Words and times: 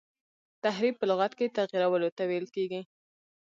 تحریف 0.63 0.93
په 0.97 1.05
لغت 1.11 1.31
کي 1.39 1.45
تغیرولو 1.57 2.09
ته 2.17 2.23
ویل 2.29 2.47
کیږي. 2.55 2.81